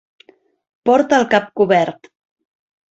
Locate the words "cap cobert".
1.35-2.13